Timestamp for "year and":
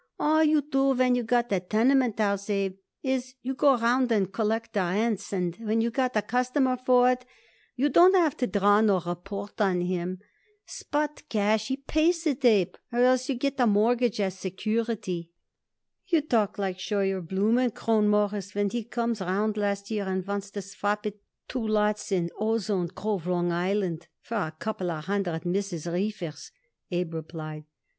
19.91-20.25